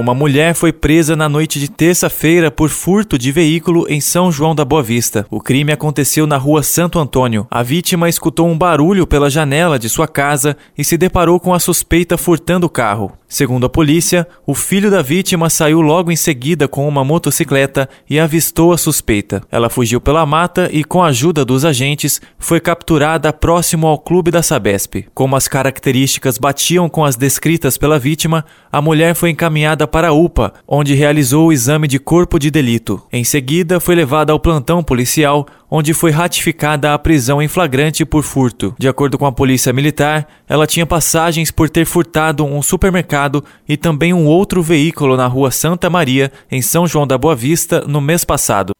Uma 0.00 0.14
mulher 0.14 0.54
foi 0.54 0.72
presa 0.72 1.14
na 1.14 1.28
noite 1.28 1.60
de 1.60 1.70
terça-feira 1.70 2.50
por 2.50 2.70
furto 2.70 3.18
de 3.18 3.30
veículo 3.30 3.84
em 3.86 4.00
São 4.00 4.32
João 4.32 4.54
da 4.54 4.64
Boa 4.64 4.82
Vista. 4.82 5.26
O 5.30 5.42
crime 5.42 5.72
aconteceu 5.72 6.26
na 6.26 6.38
rua 6.38 6.62
Santo 6.62 6.98
Antônio. 6.98 7.46
A 7.50 7.62
vítima 7.62 8.08
escutou 8.08 8.48
um 8.48 8.56
barulho 8.56 9.06
pela 9.06 9.28
janela 9.28 9.78
de 9.78 9.90
sua 9.90 10.08
casa 10.08 10.56
e 10.76 10.82
se 10.82 10.96
deparou 10.96 11.38
com 11.38 11.52
a 11.52 11.60
suspeita 11.60 12.16
furtando 12.16 12.66
o 12.66 12.70
carro. 12.70 13.12
Segundo 13.30 13.64
a 13.64 13.68
polícia, 13.68 14.26
o 14.44 14.56
filho 14.56 14.90
da 14.90 15.02
vítima 15.02 15.48
saiu 15.48 15.80
logo 15.80 16.10
em 16.10 16.16
seguida 16.16 16.66
com 16.66 16.88
uma 16.88 17.04
motocicleta 17.04 17.88
e 18.10 18.18
avistou 18.18 18.72
a 18.72 18.76
suspeita. 18.76 19.40
Ela 19.52 19.70
fugiu 19.70 20.00
pela 20.00 20.26
mata 20.26 20.68
e, 20.72 20.82
com 20.82 21.00
a 21.00 21.06
ajuda 21.06 21.44
dos 21.44 21.64
agentes, 21.64 22.20
foi 22.40 22.58
capturada 22.58 23.32
próximo 23.32 23.86
ao 23.86 24.00
clube 24.00 24.32
da 24.32 24.42
Sabesp. 24.42 25.06
Como 25.14 25.36
as 25.36 25.46
características 25.46 26.38
batiam 26.38 26.88
com 26.88 27.04
as 27.04 27.14
descritas 27.14 27.78
pela 27.78 28.00
vítima, 28.00 28.44
a 28.70 28.82
mulher 28.82 29.14
foi 29.14 29.30
encaminhada 29.30 29.86
para 29.86 30.08
a 30.08 30.12
UPA, 30.12 30.52
onde 30.66 30.94
realizou 30.94 31.46
o 31.46 31.52
exame 31.52 31.86
de 31.86 32.00
corpo 32.00 32.36
de 32.36 32.50
delito. 32.50 33.00
Em 33.12 33.22
seguida, 33.22 33.78
foi 33.78 33.94
levada 33.94 34.32
ao 34.32 34.40
plantão 34.40 34.82
policial, 34.82 35.46
onde 35.70 35.94
foi 35.94 36.10
ratificada 36.10 36.92
a 36.92 36.98
prisão 36.98 37.40
em 37.40 37.48
flagrante 37.48 38.04
por 38.04 38.22
furto. 38.22 38.74
De 38.78 38.88
acordo 38.88 39.16
com 39.16 39.26
a 39.26 39.32
polícia 39.32 39.72
militar, 39.72 40.26
ela 40.48 40.66
tinha 40.66 40.84
passagens 40.84 41.50
por 41.50 41.70
ter 41.70 41.84
furtado 41.84 42.44
um 42.44 42.60
supermercado 42.60 43.44
e 43.68 43.76
também 43.76 44.12
um 44.12 44.26
outro 44.26 44.62
veículo 44.62 45.16
na 45.16 45.26
rua 45.26 45.50
Santa 45.50 45.88
Maria, 45.88 46.32
em 46.50 46.60
São 46.60 46.86
João 46.86 47.06
da 47.06 47.16
Boa 47.16 47.36
Vista, 47.36 47.82
no 47.86 48.00
mês 48.00 48.24
passado. 48.24 48.72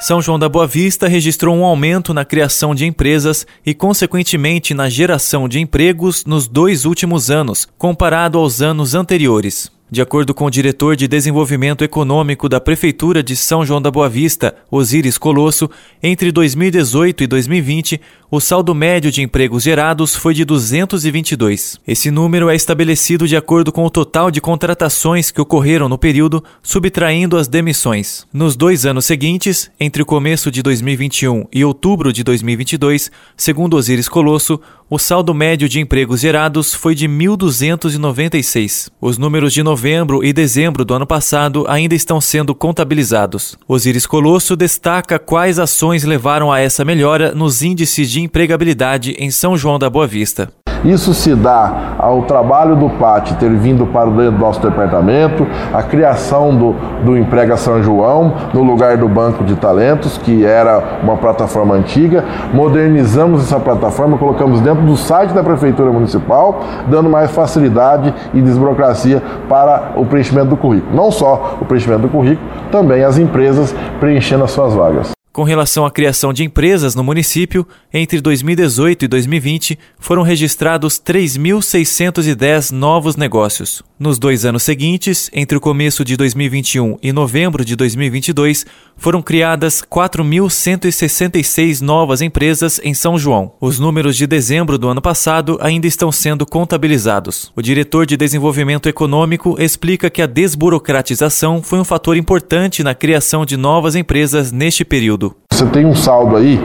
São 0.00 0.20
João 0.20 0.36
da 0.36 0.48
Boa 0.48 0.66
Vista 0.66 1.06
registrou 1.06 1.54
um 1.54 1.64
aumento 1.64 2.12
na 2.12 2.24
criação 2.24 2.74
de 2.74 2.84
empresas 2.84 3.46
e, 3.64 3.72
consequentemente, 3.72 4.74
na 4.74 4.88
geração 4.88 5.48
de 5.48 5.60
empregos 5.60 6.24
nos 6.24 6.48
dois 6.48 6.84
últimos 6.84 7.30
anos, 7.30 7.68
comparado 7.78 8.36
aos 8.36 8.60
anos 8.60 8.96
anteriores. 8.96 9.70
De 9.92 10.00
acordo 10.00 10.32
com 10.32 10.46
o 10.46 10.50
diretor 10.50 10.96
de 10.96 11.06
Desenvolvimento 11.06 11.84
Econômico 11.84 12.48
da 12.48 12.58
Prefeitura 12.58 13.22
de 13.22 13.36
São 13.36 13.62
João 13.62 13.78
da 13.78 13.90
Boa 13.90 14.08
Vista, 14.08 14.56
Osíris 14.70 15.18
Colosso, 15.18 15.68
entre 16.02 16.32
2018 16.32 17.24
e 17.24 17.26
2020, 17.26 18.00
o 18.30 18.40
saldo 18.40 18.74
médio 18.74 19.12
de 19.12 19.20
empregos 19.20 19.62
gerados 19.62 20.16
foi 20.16 20.32
de 20.32 20.46
222. 20.46 21.78
Esse 21.86 22.10
número 22.10 22.48
é 22.48 22.56
estabelecido 22.56 23.28
de 23.28 23.36
acordo 23.36 23.70
com 23.70 23.84
o 23.84 23.90
total 23.90 24.30
de 24.30 24.40
contratações 24.40 25.30
que 25.30 25.42
ocorreram 25.42 25.90
no 25.90 25.98
período, 25.98 26.42
subtraindo 26.62 27.36
as 27.36 27.46
demissões. 27.46 28.26
Nos 28.32 28.56
dois 28.56 28.86
anos 28.86 29.04
seguintes, 29.04 29.70
entre 29.78 30.02
o 30.02 30.06
começo 30.06 30.50
de 30.50 30.62
2021 30.62 31.48
e 31.52 31.62
outubro 31.66 32.14
de 32.14 32.24
2022, 32.24 33.10
segundo 33.36 33.76
Osíris 33.76 34.08
Colosso, 34.08 34.58
o 34.94 34.98
saldo 34.98 35.32
médio 35.32 35.70
de 35.70 35.80
empregos 35.80 36.20
gerados 36.20 36.74
foi 36.74 36.94
de 36.94 37.08
1.296. 37.08 38.90
Os 39.00 39.16
números 39.16 39.54
de 39.54 39.62
novembro 39.62 40.22
e 40.22 40.34
dezembro 40.34 40.84
do 40.84 40.92
ano 40.92 41.06
passado 41.06 41.64
ainda 41.66 41.94
estão 41.94 42.20
sendo 42.20 42.54
contabilizados. 42.54 43.56
Osíris 43.66 44.04
Colosso 44.04 44.54
destaca 44.54 45.18
quais 45.18 45.58
ações 45.58 46.04
levaram 46.04 46.52
a 46.52 46.60
essa 46.60 46.84
melhora 46.84 47.34
nos 47.34 47.62
índices 47.62 48.10
de 48.10 48.20
empregabilidade 48.20 49.12
em 49.18 49.30
São 49.30 49.56
João 49.56 49.78
da 49.78 49.88
Boa 49.88 50.06
Vista. 50.06 50.52
Isso 50.84 51.14
se 51.14 51.34
dá 51.34 51.94
ao 51.98 52.22
trabalho 52.22 52.74
do 52.74 52.90
PAT 52.90 53.32
ter 53.38 53.50
vindo 53.50 53.86
para 53.86 54.08
o 54.08 54.30
nosso 54.32 54.60
departamento, 54.60 55.46
a 55.72 55.82
criação 55.82 56.54
do, 56.54 56.74
do 57.04 57.16
Emprega 57.16 57.56
São 57.56 57.82
João 57.82 58.34
no 58.52 58.62
lugar 58.62 58.96
do 58.96 59.08
Banco 59.08 59.44
de 59.44 59.54
Talentos, 59.54 60.18
que 60.18 60.44
era 60.44 61.00
uma 61.02 61.16
plataforma 61.16 61.74
antiga. 61.74 62.24
Modernizamos 62.52 63.42
essa 63.42 63.60
plataforma, 63.60 64.18
colocamos 64.18 64.60
dentro 64.60 64.82
do 64.82 64.96
site 64.96 65.32
da 65.32 65.42
Prefeitura 65.42 65.90
Municipal, 65.90 66.60
dando 66.88 67.08
mais 67.08 67.30
facilidade 67.30 68.12
e 68.34 68.40
desburocracia 68.40 69.22
para 69.48 69.92
o 69.96 70.04
preenchimento 70.04 70.48
do 70.48 70.56
currículo. 70.56 70.94
Não 70.94 71.10
só 71.10 71.58
o 71.60 71.64
preenchimento 71.64 72.02
do 72.02 72.08
currículo, 72.08 72.48
também 72.70 73.04
as 73.04 73.18
empresas 73.18 73.74
preenchendo 74.00 74.44
as 74.44 74.50
suas 74.50 74.74
vagas. 74.74 75.11
Com 75.32 75.44
relação 75.44 75.86
à 75.86 75.90
criação 75.90 76.30
de 76.30 76.44
empresas 76.44 76.94
no 76.94 77.02
município, 77.02 77.66
entre 77.90 78.20
2018 78.20 79.06
e 79.06 79.08
2020 79.08 79.78
foram 79.98 80.22
registrados 80.22 81.00
3.610 81.00 82.70
novos 82.70 83.16
negócios. 83.16 83.82
Nos 83.98 84.18
dois 84.18 84.44
anos 84.44 84.62
seguintes, 84.62 85.30
entre 85.32 85.56
o 85.56 85.60
começo 85.60 86.04
de 86.04 86.18
2021 86.18 86.98
e 87.02 87.12
novembro 87.12 87.64
de 87.64 87.74
2022, 87.76 88.66
foram 88.96 89.22
criadas 89.22 89.80
4.166 89.80 91.80
novas 91.80 92.20
empresas 92.20 92.80
em 92.84 92.92
São 92.92 93.16
João. 93.16 93.54
Os 93.60 93.78
números 93.78 94.16
de 94.16 94.26
dezembro 94.26 94.76
do 94.76 94.88
ano 94.88 95.00
passado 95.00 95.56
ainda 95.62 95.86
estão 95.86 96.10
sendo 96.10 96.44
contabilizados. 96.44 97.52
O 97.54 97.62
diretor 97.62 98.06
de 98.06 98.16
Desenvolvimento 98.16 98.88
Econômico 98.88 99.54
explica 99.58 100.10
que 100.10 100.20
a 100.20 100.26
desburocratização 100.26 101.62
foi 101.62 101.78
um 101.78 101.84
fator 101.84 102.16
importante 102.16 102.82
na 102.82 102.94
criação 102.94 103.46
de 103.46 103.56
novas 103.56 103.94
empresas 103.94 104.50
neste 104.50 104.84
período. 104.84 105.21
Você 105.62 105.66
tem 105.66 105.86
um 105.86 105.94
saldo 105.94 106.36
aí 106.36 106.60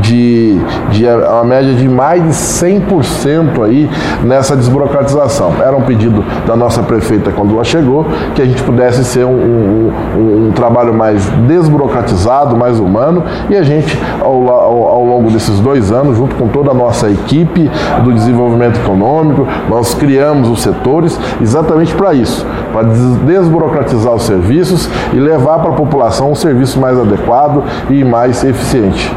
de, 0.00 0.58
de 0.90 1.06
uma 1.06 1.44
média 1.44 1.72
de 1.72 1.88
mais 1.88 2.22
de 2.22 2.28
100% 2.28 3.64
aí 3.64 3.88
nessa 4.22 4.54
desburocratização. 4.54 5.54
Era 5.58 5.74
um 5.74 5.82
pedido 5.82 6.22
da 6.46 6.54
nossa 6.54 6.82
prefeita 6.82 7.30
quando 7.30 7.54
ela 7.54 7.64
chegou, 7.64 8.04
que 8.34 8.42
a 8.42 8.44
gente 8.44 8.62
pudesse 8.62 9.04
ser 9.04 9.24
um, 9.24 9.30
um, 9.30 9.92
um, 10.16 10.48
um 10.48 10.52
trabalho 10.52 10.92
mais 10.92 11.24
desburocratizado, 11.48 12.54
mais 12.54 12.78
humano, 12.78 13.24
e 13.48 13.56
a 13.56 13.62
gente, 13.62 13.98
ao, 14.20 14.48
ao, 14.48 14.86
ao, 14.88 15.04
longo 15.04 15.30
desses 15.30 15.58
dois 15.60 15.90
anos, 15.90 16.18
junto 16.18 16.36
com 16.36 16.48
toda 16.48 16.72
a 16.72 16.74
nossa 16.74 17.08
equipe 17.08 17.70
do 18.04 18.12
desenvolvimento 18.12 18.78
econômico, 18.80 19.46
nós 19.70 19.94
criamos 19.94 20.50
os 20.50 20.60
setores 20.60 21.18
exatamente 21.40 21.94
para 21.94 22.12
isso, 22.12 22.46
para 22.70 22.82
desburocratizar 22.82 24.12
os 24.12 24.24
serviços 24.24 24.90
e 25.14 25.16
levar 25.16 25.58
para 25.60 25.70
a 25.70 25.74
população 25.74 26.32
um 26.32 26.34
serviço 26.34 26.78
mais 26.78 26.98
adequado 26.98 27.62
e 27.88 28.04
eficiente. 28.44 29.10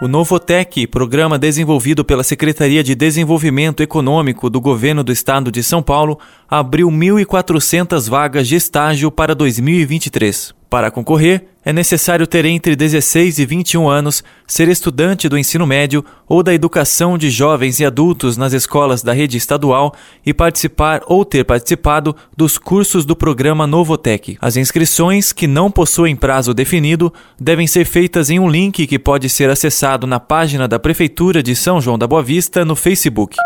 O 0.00 0.08
Novotec, 0.08 0.86
programa 0.88 1.38
desenvolvido 1.38 2.04
pela 2.04 2.24
Secretaria 2.24 2.82
de 2.82 2.94
Desenvolvimento 2.94 3.82
Econômico 3.82 4.50
do 4.50 4.60
Governo 4.60 5.04
do 5.04 5.12
Estado 5.12 5.52
de 5.52 5.62
São 5.62 5.80
Paulo, 5.80 6.18
abriu 6.50 6.88
1.400 6.88 8.10
vagas 8.10 8.48
de 8.48 8.56
estágio 8.56 9.12
para 9.12 9.34
2023. 9.34 10.61
Para 10.72 10.90
concorrer, 10.90 11.48
é 11.66 11.70
necessário 11.70 12.26
ter 12.26 12.46
entre 12.46 12.74
16 12.74 13.38
e 13.40 13.44
21 13.44 13.90
anos, 13.90 14.24
ser 14.46 14.68
estudante 14.68 15.28
do 15.28 15.36
ensino 15.36 15.66
médio 15.66 16.02
ou 16.26 16.42
da 16.42 16.54
educação 16.54 17.18
de 17.18 17.28
jovens 17.28 17.78
e 17.78 17.84
adultos 17.84 18.38
nas 18.38 18.54
escolas 18.54 19.02
da 19.02 19.12
rede 19.12 19.36
estadual 19.36 19.94
e 20.24 20.32
participar 20.32 21.02
ou 21.06 21.26
ter 21.26 21.44
participado 21.44 22.16
dos 22.34 22.56
cursos 22.56 23.04
do 23.04 23.14
programa 23.14 23.66
Novotec. 23.66 24.38
As 24.40 24.56
inscrições, 24.56 25.30
que 25.30 25.46
não 25.46 25.70
possuem 25.70 26.16
prazo 26.16 26.54
definido, 26.54 27.12
devem 27.38 27.66
ser 27.66 27.84
feitas 27.84 28.30
em 28.30 28.38
um 28.38 28.48
link 28.48 28.86
que 28.86 28.98
pode 28.98 29.28
ser 29.28 29.50
acessado 29.50 30.06
na 30.06 30.18
página 30.18 30.66
da 30.66 30.78
Prefeitura 30.78 31.42
de 31.42 31.54
São 31.54 31.82
João 31.82 31.98
da 31.98 32.06
Boa 32.06 32.22
Vista 32.22 32.64
no 32.64 32.74
Facebook. 32.74 33.36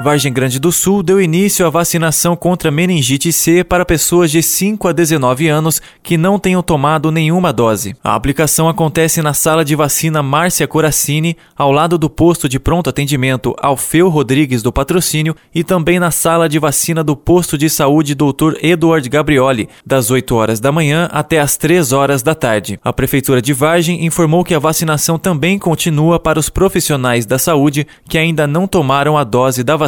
Vargem 0.00 0.32
Grande 0.32 0.60
do 0.60 0.70
Sul 0.70 1.02
deu 1.02 1.20
início 1.20 1.66
à 1.66 1.70
vacinação 1.70 2.36
contra 2.36 2.70
meningite 2.70 3.32
C 3.32 3.64
para 3.64 3.84
pessoas 3.84 4.30
de 4.30 4.40
5 4.40 4.86
a 4.86 4.92
19 4.92 5.48
anos 5.48 5.82
que 6.04 6.16
não 6.16 6.38
tenham 6.38 6.62
tomado 6.62 7.10
nenhuma 7.10 7.52
dose. 7.52 7.96
A 8.02 8.14
aplicação 8.14 8.68
acontece 8.68 9.20
na 9.22 9.34
sala 9.34 9.64
de 9.64 9.74
vacina 9.74 10.22
Márcia 10.22 10.68
Coracini, 10.68 11.36
ao 11.56 11.72
lado 11.72 11.98
do 11.98 12.08
posto 12.08 12.48
de 12.48 12.60
pronto 12.60 12.88
atendimento 12.88 13.56
Alfeu 13.60 14.08
Rodrigues 14.08 14.62
do 14.62 14.72
Patrocínio 14.72 15.34
e 15.52 15.64
também 15.64 15.98
na 15.98 16.12
sala 16.12 16.48
de 16.48 16.60
vacina 16.60 17.02
do 17.02 17.16
posto 17.16 17.58
de 17.58 17.68
saúde 17.68 18.14
Dr. 18.14 18.54
Eduard 18.62 19.08
Gabrioli, 19.08 19.68
das 19.84 20.12
8 20.12 20.32
horas 20.32 20.60
da 20.60 20.70
manhã 20.70 21.08
até 21.10 21.40
as 21.40 21.56
3 21.56 21.90
horas 21.90 22.22
da 22.22 22.36
tarde. 22.36 22.78
A 22.84 22.92
Prefeitura 22.92 23.42
de 23.42 23.52
Vargem 23.52 24.06
informou 24.06 24.44
que 24.44 24.54
a 24.54 24.60
vacinação 24.60 25.18
também 25.18 25.58
continua 25.58 26.20
para 26.20 26.38
os 26.38 26.48
profissionais 26.48 27.26
da 27.26 27.36
saúde 27.36 27.84
que 28.08 28.16
ainda 28.16 28.46
não 28.46 28.68
tomaram 28.68 29.18
a 29.18 29.24
dose 29.24 29.64
da 29.64 29.74
vacina 29.74 29.87